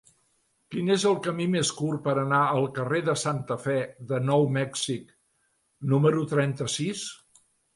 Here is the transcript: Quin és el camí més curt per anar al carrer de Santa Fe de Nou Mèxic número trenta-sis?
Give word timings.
Quin 0.75 0.87
és 0.95 1.03
el 1.09 1.17
camí 1.27 1.45
més 1.55 1.71
curt 1.81 2.01
per 2.07 2.15
anar 2.21 2.39
al 2.55 2.65
carrer 2.79 3.03
de 3.11 3.15
Santa 3.25 3.59
Fe 3.67 3.77
de 4.13 4.21
Nou 4.31 4.49
Mèxic 4.59 5.15
número 5.93 6.25
trenta-sis? 6.37 7.07